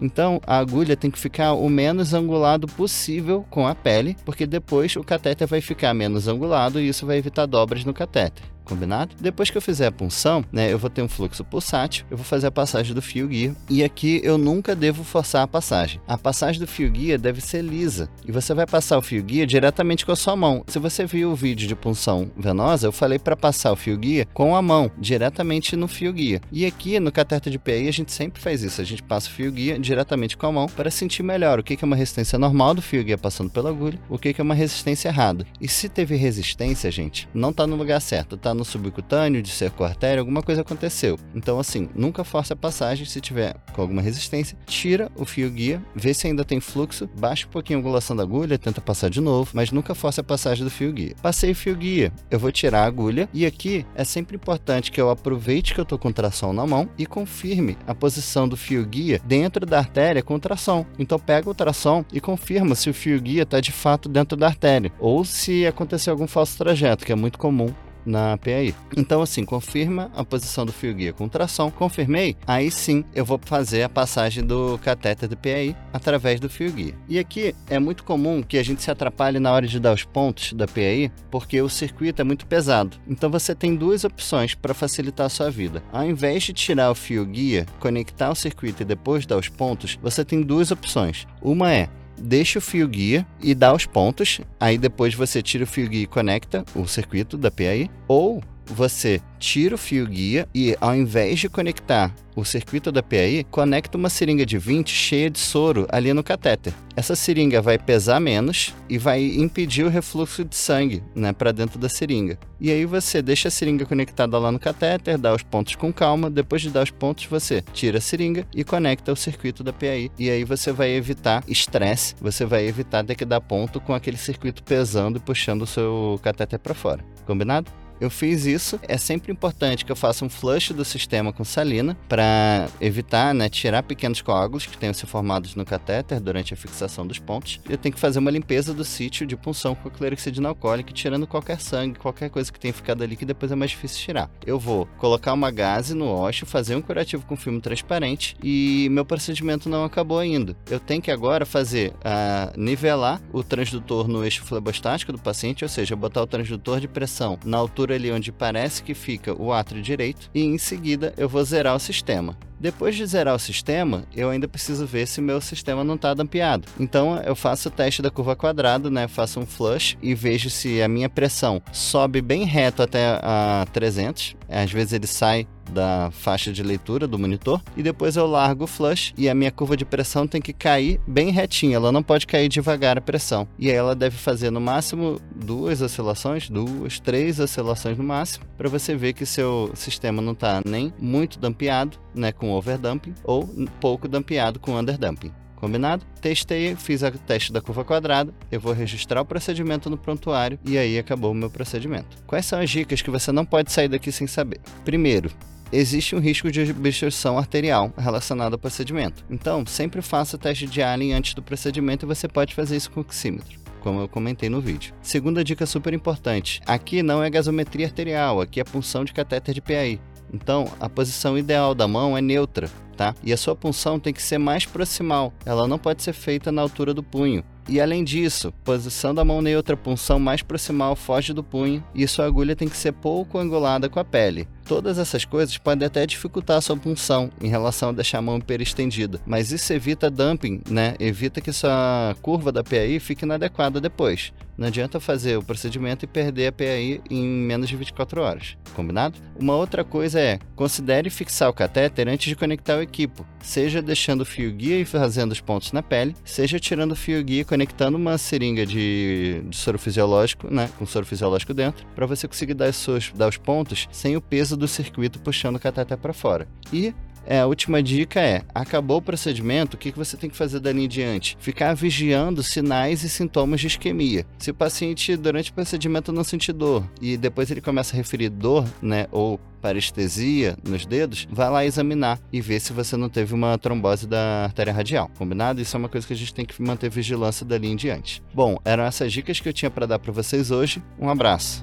Então, 0.00 0.40
a 0.46 0.58
agulha 0.58 0.96
tem 0.96 1.10
que 1.10 1.18
ficar 1.18 1.54
o 1.54 1.68
menos 1.68 2.14
angulado 2.14 2.68
possível 2.68 3.44
com 3.50 3.66
a 3.66 3.74
pele, 3.74 4.16
porque 4.24 4.46
depois 4.46 4.94
o 4.94 5.02
catéter 5.02 5.48
vai 5.48 5.60
ficar 5.60 5.92
menos 5.92 6.21
angulado 6.28 6.80
e 6.80 6.88
isso 6.88 7.06
vai 7.06 7.16
evitar 7.16 7.46
dobras 7.46 7.84
no 7.84 7.94
catéter 7.94 8.44
combinado? 8.62 9.14
Depois 9.20 9.50
que 9.50 9.56
eu 9.56 9.62
fizer 9.62 9.86
a 9.86 9.92
punção, 9.92 10.44
né, 10.52 10.72
eu 10.72 10.78
vou 10.78 10.90
ter 10.90 11.02
um 11.02 11.08
fluxo 11.08 11.44
pulsátil, 11.44 12.04
eu 12.10 12.16
vou 12.16 12.24
fazer 12.24 12.46
a 12.46 12.50
passagem 12.50 12.94
do 12.94 13.02
fio 13.02 13.28
guia 13.28 13.54
e 13.68 13.82
aqui 13.82 14.20
eu 14.24 14.38
nunca 14.38 14.74
devo 14.74 15.04
forçar 15.04 15.42
a 15.42 15.46
passagem. 15.46 16.00
A 16.06 16.16
passagem 16.16 16.60
do 16.60 16.66
fio 16.66 16.90
guia 16.90 17.18
deve 17.18 17.40
ser 17.40 17.62
lisa 17.62 18.08
e 18.26 18.32
você 18.32 18.54
vai 18.54 18.66
passar 18.66 18.98
o 18.98 19.02
fio 19.02 19.22
guia 19.22 19.46
diretamente 19.46 20.04
com 20.06 20.12
a 20.12 20.16
sua 20.16 20.36
mão. 20.36 20.64
Se 20.66 20.78
você 20.78 21.04
viu 21.04 21.30
o 21.30 21.36
vídeo 21.36 21.68
de 21.68 21.74
punção 21.74 22.30
venosa, 22.36 22.86
eu 22.86 22.92
falei 22.92 23.18
para 23.18 23.36
passar 23.36 23.72
o 23.72 23.76
fio 23.76 23.96
guia 23.96 24.26
com 24.32 24.56
a 24.56 24.62
mão, 24.62 24.90
diretamente 24.98 25.76
no 25.76 25.88
fio 25.88 26.12
guia. 26.12 26.40
E 26.50 26.66
aqui 26.66 26.98
no 27.00 27.12
cateter 27.12 27.52
de 27.52 27.58
PI 27.58 27.88
a 27.88 27.92
gente 27.92 28.12
sempre 28.12 28.40
faz 28.40 28.62
isso, 28.62 28.80
a 28.80 28.84
gente 28.84 29.02
passa 29.02 29.28
o 29.28 29.32
fio 29.32 29.50
guia 29.50 29.78
diretamente 29.78 30.36
com 30.36 30.46
a 30.46 30.52
mão 30.52 30.66
para 30.66 30.90
sentir 30.90 31.22
melhor 31.22 31.58
o 31.58 31.62
que 31.62 31.78
é 31.80 31.86
uma 31.86 31.96
resistência 31.96 32.38
normal 32.38 32.74
do 32.74 32.82
fio 32.82 33.04
guia 33.04 33.18
passando 33.18 33.50
pela 33.50 33.70
agulha, 33.70 33.98
o 34.08 34.18
que 34.18 34.34
é 34.36 34.42
uma 34.42 34.54
resistência 34.54 35.08
errada. 35.08 35.46
E 35.60 35.68
se 35.68 35.88
teve 35.88 36.16
resistência, 36.16 36.90
gente, 36.90 37.28
não 37.34 37.50
está 37.50 37.66
no 37.66 37.76
lugar 37.76 38.00
certo, 38.00 38.36
está 38.52 38.54
no 38.54 38.64
subcutâneo, 38.64 39.42
de 39.42 39.50
cerco 39.50 39.82
artéria, 39.82 40.20
alguma 40.20 40.42
coisa 40.42 40.60
aconteceu. 40.60 41.18
Então, 41.34 41.58
assim, 41.58 41.88
nunca 41.94 42.22
force 42.22 42.52
a 42.52 42.56
passagem. 42.56 43.06
Se 43.06 43.20
tiver 43.20 43.56
com 43.72 43.80
alguma 43.80 44.02
resistência, 44.02 44.56
tira 44.66 45.10
o 45.16 45.24
fio 45.24 45.50
guia, 45.50 45.82
vê 45.94 46.14
se 46.14 46.26
ainda 46.26 46.44
tem 46.44 46.60
fluxo, 46.60 47.08
baixa 47.18 47.46
um 47.46 47.50
pouquinho 47.50 47.78
a 47.78 47.80
angulação 47.80 48.14
da 48.14 48.22
agulha, 48.22 48.58
tenta 48.58 48.80
passar 48.80 49.08
de 49.08 49.20
novo, 49.20 49.50
mas 49.54 49.72
nunca 49.72 49.94
force 49.94 50.20
a 50.20 50.24
passagem 50.24 50.64
do 50.64 50.70
fio 50.70 50.92
guia. 50.92 51.14
Passei 51.22 51.52
o 51.52 51.54
fio 51.54 51.74
guia, 51.74 52.12
eu 52.30 52.38
vou 52.38 52.52
tirar 52.52 52.82
a 52.82 52.86
agulha 52.86 53.28
e 53.32 53.46
aqui 53.46 53.86
é 53.94 54.04
sempre 54.04 54.36
importante 54.36 54.90
que 54.90 55.00
eu 55.00 55.10
aproveite 55.10 55.74
que 55.74 55.80
eu 55.80 55.84
estou 55.84 55.98
com 55.98 56.12
tração 56.12 56.52
na 56.52 56.66
mão 56.66 56.88
e 56.98 57.06
confirme 57.06 57.76
a 57.86 57.94
posição 57.94 58.48
do 58.48 58.56
fio 58.56 58.84
guia 58.84 59.20
dentro 59.24 59.64
da 59.64 59.78
artéria 59.78 60.22
com 60.22 60.38
tração. 60.38 60.86
Então 60.98 61.18
pega 61.18 61.48
o 61.48 61.54
tração 61.54 62.04
e 62.12 62.20
confirma 62.20 62.74
se 62.74 62.90
o 62.90 62.94
fio 62.94 63.20
guia 63.20 63.42
está 63.42 63.60
de 63.60 63.72
fato 63.72 64.08
dentro 64.08 64.36
da 64.36 64.46
artéria 64.46 64.92
ou 64.98 65.24
se 65.24 65.66
aconteceu 65.66 66.12
algum 66.12 66.26
falso 66.26 66.58
trajeto, 66.58 67.04
que 67.04 67.12
é 67.12 67.16
muito 67.16 67.38
comum 67.38 67.72
na 68.04 68.36
PAI. 68.36 68.74
Então, 68.96 69.22
assim, 69.22 69.44
confirma 69.44 70.10
a 70.14 70.24
posição 70.24 70.64
do 70.66 70.72
fio 70.72 70.94
guia 70.94 71.12
com 71.12 71.28
tração. 71.28 71.70
Confirmei, 71.70 72.36
aí 72.46 72.70
sim 72.70 73.04
eu 73.14 73.24
vou 73.24 73.40
fazer 73.44 73.82
a 73.82 73.88
passagem 73.88 74.44
do 74.44 74.78
catéter 74.78 75.28
do 75.28 75.36
PAI 75.36 75.76
através 75.92 76.40
do 76.40 76.48
fio 76.48 76.72
guia. 76.72 76.94
E 77.08 77.18
aqui 77.18 77.54
é 77.68 77.78
muito 77.78 78.04
comum 78.04 78.42
que 78.42 78.58
a 78.58 78.62
gente 78.62 78.82
se 78.82 78.90
atrapalhe 78.90 79.38
na 79.38 79.52
hora 79.52 79.66
de 79.66 79.80
dar 79.80 79.92
os 79.92 80.04
pontos 80.04 80.52
da 80.52 80.66
PAI, 80.66 81.10
porque 81.30 81.60
o 81.60 81.68
circuito 81.68 82.20
é 82.20 82.24
muito 82.24 82.46
pesado. 82.46 82.96
Então 83.08 83.30
você 83.30 83.54
tem 83.54 83.74
duas 83.74 84.04
opções 84.04 84.54
para 84.54 84.74
facilitar 84.74 85.26
a 85.26 85.30
sua 85.30 85.50
vida. 85.50 85.82
Ao 85.92 86.04
invés 86.04 86.42
de 86.42 86.52
tirar 86.52 86.90
o 86.90 86.94
fio 86.94 87.24
guia, 87.24 87.66
conectar 87.78 88.30
o 88.30 88.34
circuito 88.34 88.82
e 88.82 88.86
depois 88.86 89.26
dar 89.26 89.38
os 89.38 89.48
pontos, 89.48 89.98
você 90.02 90.24
tem 90.24 90.42
duas 90.42 90.70
opções. 90.70 91.26
Uma 91.40 91.72
é 91.72 91.88
deixa 92.18 92.58
o 92.58 92.62
fio 92.62 92.86
guia 92.88 93.26
e 93.42 93.54
dá 93.54 93.72
os 93.72 93.86
pontos. 93.86 94.40
Aí 94.58 94.78
depois 94.78 95.14
você 95.14 95.42
tira 95.42 95.64
o 95.64 95.66
fio 95.66 95.88
guia 95.88 96.02
e 96.02 96.06
conecta 96.06 96.64
o 96.74 96.86
circuito 96.86 97.36
da 97.36 97.50
PAI. 97.50 97.90
Ou 98.08 98.42
você 98.66 99.20
tira 99.38 99.74
o 99.74 99.78
fio 99.78 100.06
guia 100.06 100.48
e, 100.54 100.76
ao 100.80 100.94
invés 100.94 101.40
de 101.40 101.48
conectar 101.48 102.14
o 102.34 102.44
circuito 102.44 102.90
da 102.90 103.02
PAI, 103.02 103.44
conecta 103.50 103.98
uma 103.98 104.08
seringa 104.08 104.46
de 104.46 104.56
20 104.56 104.88
cheia 104.88 105.28
de 105.28 105.38
soro 105.38 105.86
ali 105.90 106.12
no 106.12 106.22
catéter. 106.22 106.72
Essa 106.96 107.14
seringa 107.14 107.60
vai 107.60 107.78
pesar 107.78 108.20
menos 108.20 108.74
e 108.88 108.96
vai 108.96 109.22
impedir 109.22 109.84
o 109.84 109.88
refluxo 109.88 110.44
de 110.44 110.56
sangue 110.56 111.02
né, 111.14 111.32
para 111.32 111.52
dentro 111.52 111.78
da 111.78 111.88
seringa. 111.88 112.38
E 112.60 112.70
aí 112.70 112.86
você 112.86 113.20
deixa 113.20 113.48
a 113.48 113.50
seringa 113.50 113.84
conectada 113.84 114.38
lá 114.38 114.52
no 114.52 114.58
catéter, 114.58 115.18
dá 115.18 115.34
os 115.34 115.42
pontos 115.42 115.74
com 115.74 115.92
calma. 115.92 116.30
Depois 116.30 116.62
de 116.62 116.70
dar 116.70 116.84
os 116.84 116.90
pontos, 116.90 117.26
você 117.26 117.62
tira 117.72 117.98
a 117.98 118.00
seringa 118.00 118.46
e 118.54 118.64
conecta 118.64 119.12
o 119.12 119.16
circuito 119.16 119.64
da 119.64 119.72
PAI. 119.72 120.10
E 120.18 120.30
aí 120.30 120.44
você 120.44 120.72
vai 120.72 120.90
evitar 120.90 121.42
estresse, 121.48 122.14
você 122.20 122.44
vai 122.44 122.66
evitar 122.66 123.04
ter 123.04 123.14
que 123.14 123.24
dar 123.24 123.40
ponto 123.40 123.80
com 123.80 123.92
aquele 123.92 124.16
circuito 124.16 124.62
pesando 124.62 125.18
e 125.18 125.20
puxando 125.20 125.62
o 125.62 125.66
seu 125.66 126.18
catéter 126.22 126.58
para 126.58 126.74
fora. 126.74 127.04
Combinado? 127.26 127.70
Eu 128.02 128.10
fiz 128.10 128.46
isso. 128.46 128.80
É 128.88 128.98
sempre 128.98 129.30
importante 129.30 129.84
que 129.84 129.92
eu 129.92 129.94
faça 129.94 130.24
um 130.24 130.28
flush 130.28 130.72
do 130.72 130.84
sistema 130.84 131.32
com 131.32 131.44
salina 131.44 131.96
para 132.08 132.68
evitar, 132.80 133.32
né, 133.32 133.48
tirar 133.48 133.84
pequenos 133.84 134.20
coágulos 134.20 134.66
que 134.66 134.76
tenham 134.76 134.92
se 134.92 135.06
formados 135.06 135.54
no 135.54 135.64
catéter 135.64 136.18
durante 136.18 136.52
a 136.52 136.56
fixação 136.56 137.06
dos 137.06 137.20
pontos. 137.20 137.60
Eu 137.68 137.78
tenho 137.78 137.94
que 137.94 138.00
fazer 138.00 138.18
uma 138.18 138.32
limpeza 138.32 138.74
do 138.74 138.84
sítio 138.84 139.24
de 139.24 139.36
punção 139.36 139.76
com 139.76 139.88
a 139.88 140.48
alcoólica, 140.48 140.92
tirando 140.92 141.28
qualquer 141.28 141.60
sangue, 141.60 141.96
qualquer 141.96 142.28
coisa 142.28 142.52
que 142.52 142.58
tenha 142.58 142.74
ficado 142.74 143.04
ali 143.04 143.14
que 143.14 143.24
depois 143.24 143.52
é 143.52 143.54
mais 143.54 143.70
difícil 143.70 144.04
tirar. 144.04 144.28
Eu 144.44 144.58
vou 144.58 144.88
colocar 144.98 145.32
uma 145.32 145.52
gase 145.52 145.94
no 145.94 146.08
ósseo, 146.08 146.44
fazer 146.44 146.74
um 146.74 146.82
curativo 146.82 147.24
com 147.24 147.36
filme 147.36 147.60
transparente 147.60 148.36
e 148.42 148.88
meu 148.90 149.04
procedimento 149.04 149.68
não 149.68 149.84
acabou 149.84 150.18
ainda. 150.18 150.56
Eu 150.68 150.80
tenho 150.80 151.00
que 151.00 151.12
agora 151.12 151.46
fazer 151.46 151.90
uh, 151.90 152.58
nivelar 152.60 153.22
o 153.32 153.44
transdutor 153.44 154.08
no 154.08 154.24
eixo 154.24 154.42
flebostático 154.42 155.12
do 155.12 155.20
paciente, 155.20 155.64
ou 155.64 155.68
seja, 155.68 155.94
botar 155.94 156.20
o 156.20 156.26
transdutor 156.26 156.80
de 156.80 156.88
pressão 156.88 157.38
na 157.44 157.58
altura 157.58 157.91
ali 157.92 158.10
onde 158.10 158.32
parece 158.32 158.82
que 158.82 158.94
fica 158.94 159.34
o 159.34 159.52
átrio 159.52 159.82
direito 159.82 160.30
e 160.34 160.42
em 160.42 160.58
seguida 160.58 161.12
eu 161.16 161.28
vou 161.28 161.44
zerar 161.44 161.76
o 161.76 161.80
sistema. 161.80 162.36
Depois 162.62 162.94
de 162.94 163.04
zerar 163.04 163.34
o 163.34 163.40
sistema, 163.40 164.04
eu 164.14 164.30
ainda 164.30 164.46
preciso 164.46 164.86
ver 164.86 165.08
se 165.08 165.20
meu 165.20 165.40
sistema 165.40 165.82
não 165.82 165.96
está 165.96 166.14
dampeado. 166.14 166.68
Então 166.78 167.20
eu 167.26 167.34
faço 167.34 167.68
o 167.68 167.72
teste 167.72 168.00
da 168.00 168.08
curva 168.08 168.36
quadrada, 168.36 168.88
né? 168.88 169.08
Faço 169.08 169.40
um 169.40 169.46
flush 169.46 169.98
e 170.00 170.14
vejo 170.14 170.48
se 170.48 170.80
a 170.80 170.86
minha 170.86 171.10
pressão 171.10 171.60
sobe 171.72 172.22
bem 172.22 172.44
reto 172.44 172.80
até 172.80 173.18
a 173.20 173.66
300. 173.72 174.36
Às 174.48 174.70
vezes 174.70 174.92
ele 174.92 175.08
sai 175.08 175.48
da 175.72 176.10
faixa 176.12 176.52
de 176.52 176.62
leitura 176.62 177.06
do 177.06 177.18
monitor 177.18 177.60
e 177.76 177.82
depois 177.82 178.16
eu 178.16 178.26
largo 178.26 178.64
o 178.64 178.66
flush 178.66 179.12
e 179.16 179.28
a 179.28 179.34
minha 179.34 179.50
curva 179.50 179.76
de 179.76 179.84
pressão 179.84 180.26
tem 180.26 180.40
que 180.40 180.52
cair 180.52 181.00
bem 181.06 181.30
retinha, 181.30 181.76
ela 181.76 181.90
não 181.90 182.02
pode 182.02 182.26
cair 182.26 182.48
devagar 182.48 182.98
a 182.98 183.00
pressão. 183.00 183.48
E 183.58 183.70
aí 183.70 183.76
ela 183.76 183.94
deve 183.94 184.16
fazer 184.16 184.50
no 184.50 184.60
máximo 184.60 185.20
duas 185.34 185.80
oscilações, 185.80 186.48
duas, 186.48 187.00
três 187.00 187.40
oscilações 187.40 187.96
no 187.96 188.04
máximo, 188.04 188.44
para 188.56 188.68
você 188.68 188.94
ver 188.94 189.14
que 189.14 189.24
seu 189.24 189.70
sistema 189.74 190.20
não 190.20 190.32
está 190.32 190.60
nem 190.64 190.92
muito 190.98 191.38
dampeado, 191.38 191.98
né, 192.14 192.32
com 192.32 192.50
overdumping 192.50 193.14
ou 193.24 193.48
pouco 193.80 194.08
dampeado 194.08 194.58
com 194.58 194.78
underdumping. 194.78 195.32
Combinado? 195.56 196.04
Testei, 196.20 196.74
fiz 196.74 197.02
o 197.02 197.10
teste 197.12 197.52
da 197.52 197.60
curva 197.60 197.84
quadrada, 197.84 198.34
eu 198.50 198.58
vou 198.58 198.72
registrar 198.72 199.20
o 199.20 199.24
procedimento 199.24 199.88
no 199.88 199.96
prontuário 199.96 200.58
e 200.64 200.76
aí 200.76 200.98
acabou 200.98 201.30
o 201.30 201.34
meu 201.34 201.48
procedimento. 201.48 202.16
Quais 202.26 202.46
são 202.46 202.58
as 202.58 202.68
dicas 202.68 203.00
que 203.00 203.10
você 203.10 203.30
não 203.30 203.44
pode 203.44 203.70
sair 203.70 203.86
daqui 203.86 204.10
sem 204.10 204.26
saber? 204.26 204.60
Primeiro, 204.84 205.30
existe 205.70 206.16
um 206.16 206.18
risco 206.18 206.50
de 206.50 206.68
obstrução 206.68 207.38
arterial 207.38 207.92
relacionado 207.96 208.54
ao 208.54 208.58
procedimento. 208.58 209.24
Então, 209.30 209.64
sempre 209.64 210.02
faça 210.02 210.34
o 210.34 210.38
teste 210.38 210.66
de 210.66 210.82
Allen 210.82 211.12
antes 211.12 211.32
do 211.32 211.42
procedimento 211.42 212.04
e 212.04 212.08
você 212.08 212.26
pode 212.26 212.56
fazer 212.56 212.76
isso 212.76 212.90
com 212.90 212.98
o 212.98 213.04
oxímetro 213.04 213.62
como 213.82 214.00
eu 214.00 214.08
comentei 214.08 214.48
no 214.48 214.60
vídeo. 214.60 214.94
Segunda 215.02 215.42
dica 215.42 215.66
super 215.66 215.92
importante: 215.92 216.60
aqui 216.64 217.02
não 217.02 217.22
é 217.22 217.28
gasometria 217.28 217.86
arterial, 217.86 218.40
aqui 218.40 218.60
é 218.60 218.64
punção 218.64 219.04
de 219.04 219.12
catéter 219.12 219.54
de 219.54 219.60
PAI. 219.60 220.00
Então, 220.32 220.66
a 220.80 220.88
posição 220.88 221.38
ideal 221.38 221.74
da 221.74 221.88
mão 221.88 222.16
é 222.16 222.20
neutra, 222.20 222.70
tá? 222.96 223.14
E 223.22 223.32
a 223.32 223.36
sua 223.36 223.56
punção 223.56 223.98
tem 223.98 224.12
que 224.12 224.22
ser 224.22 224.38
mais 224.38 224.66
proximal, 224.66 225.32
ela 225.44 225.66
não 225.66 225.78
pode 225.78 226.02
ser 226.02 226.12
feita 226.12 226.52
na 226.52 226.62
altura 226.62 226.92
do 226.92 227.02
punho. 227.02 227.44
E 227.68 227.80
além 227.80 228.02
disso, 228.02 228.52
posição 228.64 229.14
da 229.14 229.24
mão 229.24 229.40
neutra, 229.40 229.76
punção 229.76 230.18
mais 230.18 230.42
proximal, 230.42 230.96
foge 230.96 231.32
do 231.32 231.44
punho, 231.44 231.82
e 231.94 232.06
sua 232.08 232.26
agulha 232.26 232.56
tem 232.56 232.68
que 232.68 232.76
ser 232.76 232.92
pouco 232.92 233.38
angulada 233.38 233.88
com 233.88 234.00
a 234.00 234.04
pele. 234.04 234.48
Todas 234.66 234.98
essas 234.98 235.24
coisas 235.24 235.58
podem 235.58 235.86
até 235.86 236.06
dificultar 236.06 236.58
a 236.58 236.60
sua 236.60 236.76
punção 236.76 237.30
em 237.40 237.48
relação 237.48 237.90
a 237.90 237.92
deixar 237.92 238.18
a 238.18 238.22
mão 238.22 238.38
hiperestendida, 238.38 239.20
mas 239.26 239.52
isso 239.52 239.72
evita 239.72 240.10
dumping, 240.10 240.62
né? 240.68 240.94
Evita 240.98 241.40
que 241.40 241.52
sua 241.52 242.14
curva 242.22 242.52
da 242.52 242.62
PAI 242.62 242.98
fique 243.00 243.24
inadequada 243.24 243.80
depois. 243.80 244.32
Não 244.56 244.68
adianta 244.68 245.00
fazer 245.00 245.36
o 245.36 245.42
procedimento 245.42 246.04
e 246.04 246.08
perder 246.08 246.48
a 246.48 246.52
PAI 246.52 247.00
em 247.10 247.26
menos 247.26 247.68
de 247.68 247.76
24 247.76 248.20
horas, 248.20 248.56
combinado? 248.74 249.18
Uma 249.38 249.56
outra 249.56 249.82
coisa 249.82 250.20
é, 250.20 250.38
considere 250.54 251.08
fixar 251.10 251.48
o 251.48 251.54
catéter 251.54 252.06
antes 252.06 252.28
de 252.28 252.36
conectar 252.36 252.76
o 252.76 252.82
equipo, 252.82 253.26
seja 253.40 253.80
deixando 253.80 254.20
o 254.20 254.26
fio 254.26 254.52
guia 254.52 254.78
e 254.78 254.84
fazendo 254.84 255.32
os 255.32 255.40
pontos 255.40 255.72
na 255.72 255.82
pele, 255.82 256.14
seja 256.24 256.60
tirando 256.60 256.92
o 256.92 256.96
fio 256.96 257.22
guia 257.24 257.40
e 257.40 257.44
conectando 257.44 257.96
uma 257.96 258.18
seringa 258.18 258.66
de, 258.66 259.42
de 259.48 259.56
soro 259.56 259.78
fisiológico, 259.78 260.52
né, 260.52 260.68
com 260.78 260.84
soro 260.84 261.06
fisiológico 261.06 261.54
dentro, 261.54 261.86
para 261.94 262.06
você 262.06 262.28
conseguir 262.28 262.54
dar 262.54 262.72
seus, 262.72 263.10
dar 263.14 263.28
os 263.28 263.38
pontos 263.38 263.88
sem 263.90 264.16
o 264.16 264.20
peso 264.20 264.51
do 264.56 264.68
circuito 264.68 265.20
puxando 265.20 265.56
o 265.56 265.60
catéter 265.60 265.96
para 265.98 266.12
fora. 266.12 266.48
E 266.72 266.94
é, 267.26 267.40
a 267.40 267.46
última 267.46 267.82
dica 267.82 268.20
é: 268.20 268.42
acabou 268.54 268.98
o 268.98 269.02
procedimento, 269.02 269.74
o 269.74 269.78
que 269.78 269.92
você 269.92 270.16
tem 270.16 270.28
que 270.28 270.36
fazer 270.36 270.60
dali 270.60 270.84
em 270.84 270.88
diante? 270.88 271.36
Ficar 271.38 271.74
vigiando 271.74 272.42
sinais 272.42 273.02
e 273.04 273.08
sintomas 273.08 273.60
de 273.60 273.68
isquemia. 273.68 274.26
Se 274.38 274.50
o 274.50 274.54
paciente, 274.54 275.16
durante 275.16 275.50
o 275.50 275.54
procedimento, 275.54 276.12
não 276.12 276.24
sentir 276.24 276.52
dor 276.52 276.84
e 277.00 277.16
depois 277.16 277.50
ele 277.50 277.60
começa 277.60 277.94
a 277.94 277.96
referir 277.96 278.28
dor, 278.28 278.66
né, 278.80 279.06
ou 279.10 279.38
parestesia 279.60 280.56
nos 280.64 280.84
dedos, 280.84 281.28
vai 281.30 281.48
lá 281.48 281.64
examinar 281.64 282.18
e 282.32 282.40
ver 282.40 282.58
se 282.58 282.72
você 282.72 282.96
não 282.96 283.08
teve 283.08 283.32
uma 283.32 283.56
trombose 283.56 284.08
da 284.08 284.44
artéria 284.44 284.72
radial. 284.72 285.08
Combinado? 285.16 285.60
Isso 285.60 285.76
é 285.76 285.78
uma 285.78 285.88
coisa 285.88 286.04
que 286.04 286.12
a 286.12 286.16
gente 286.16 286.34
tem 286.34 286.44
que 286.44 286.60
manter 286.60 286.90
vigilância 286.90 287.46
dali 287.46 287.68
em 287.68 287.76
diante. 287.76 288.20
Bom, 288.34 288.58
eram 288.64 288.82
essas 288.82 289.12
dicas 289.12 289.38
que 289.38 289.48
eu 289.48 289.52
tinha 289.52 289.70
para 289.70 289.86
dar 289.86 290.00
para 290.00 290.10
vocês 290.10 290.50
hoje. 290.50 290.82
Um 290.98 291.08
abraço. 291.08 291.62